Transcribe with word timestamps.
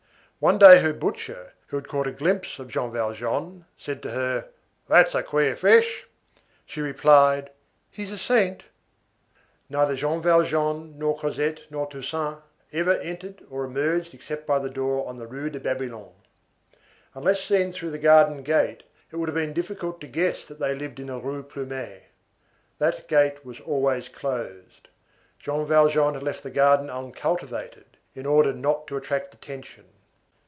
One 0.49 0.57
day, 0.57 0.79
her 0.81 0.91
butcher, 0.91 1.53
who 1.67 1.77
had 1.77 1.87
caught 1.87 2.07
a 2.07 2.11
glimpse 2.11 2.57
of 2.57 2.67
Jean 2.67 2.91
Valjean, 2.91 3.65
said 3.77 4.01
to 4.01 4.09
her: 4.09 4.49
"That's 4.89 5.13
a 5.13 5.21
queer 5.21 5.55
fish." 5.55 6.07
She 6.65 6.81
replied: 6.81 7.51
"He's 7.91 8.11
a 8.11 8.17
saint." 8.17 8.63
Neither 9.69 9.95
Jean 9.95 10.19
Valjean 10.19 10.97
nor 10.97 11.15
Cosette 11.15 11.59
nor 11.69 11.85
Toussaint 11.87 12.37
ever 12.73 12.93
entered 13.01 13.43
or 13.51 13.65
emerged 13.65 14.15
except 14.15 14.47
by 14.47 14.57
the 14.57 14.71
door 14.71 15.07
on 15.07 15.19
the 15.19 15.27
Rue 15.27 15.51
de 15.51 15.59
Babylone. 15.59 16.15
Unless 17.13 17.43
seen 17.43 17.71
through 17.71 17.91
the 17.91 17.99
garden 17.99 18.41
gate 18.41 18.81
it 19.11 19.17
would 19.17 19.29
have 19.29 19.35
been 19.35 19.53
difficult 19.53 20.01
to 20.01 20.07
guess 20.07 20.43
that 20.45 20.59
they 20.59 20.73
lived 20.73 20.99
in 20.99 21.05
the 21.05 21.19
Rue 21.19 21.43
Plumet. 21.43 22.05
That 22.79 23.07
gate 23.07 23.45
was 23.45 23.59
always 23.59 24.09
closed. 24.09 24.87
Jean 25.37 25.67
Valjean 25.67 26.15
had 26.15 26.23
left 26.23 26.41
the 26.41 26.49
garden 26.49 26.89
uncultivated, 26.89 27.85
in 28.15 28.25
order 28.25 28.53
not 28.53 28.87
to 28.87 28.97
attract 28.97 29.35
attention. 29.35 29.85